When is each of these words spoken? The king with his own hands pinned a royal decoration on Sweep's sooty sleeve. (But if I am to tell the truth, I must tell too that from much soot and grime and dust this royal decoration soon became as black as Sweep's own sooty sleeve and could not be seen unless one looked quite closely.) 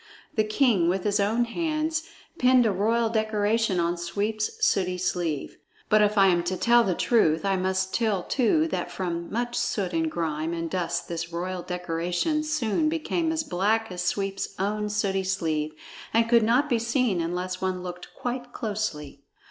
The 0.33 0.43
king 0.43 0.89
with 0.89 1.03
his 1.03 1.19
own 1.19 1.45
hands 1.45 2.09
pinned 2.39 2.65
a 2.65 2.71
royal 2.71 3.07
decoration 3.11 3.79
on 3.79 3.97
Sweep's 3.97 4.49
sooty 4.65 4.97
sleeve. 4.97 5.59
(But 5.89 6.01
if 6.01 6.17
I 6.17 6.25
am 6.29 6.41
to 6.45 6.57
tell 6.57 6.83
the 6.83 6.95
truth, 6.95 7.45
I 7.45 7.55
must 7.55 7.93
tell 7.93 8.23
too 8.23 8.67
that 8.69 8.89
from 8.89 9.31
much 9.31 9.55
soot 9.55 9.93
and 9.93 10.09
grime 10.09 10.53
and 10.55 10.71
dust 10.71 11.07
this 11.07 11.31
royal 11.31 11.61
decoration 11.61 12.41
soon 12.41 12.89
became 12.89 13.31
as 13.31 13.43
black 13.43 13.91
as 13.91 14.01
Sweep's 14.01 14.55
own 14.57 14.89
sooty 14.89 15.23
sleeve 15.23 15.75
and 16.15 16.27
could 16.27 16.41
not 16.41 16.67
be 16.67 16.79
seen 16.79 17.21
unless 17.21 17.61
one 17.61 17.83
looked 17.83 18.11
quite 18.15 18.51
closely.) 18.53 19.21